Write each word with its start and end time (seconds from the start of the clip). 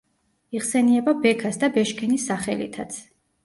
იხსენიება 0.59 1.15
ბექას 1.27 1.61
და 1.67 1.71
ბეშქენის 1.77 2.29
სახელითაც. 2.33 3.03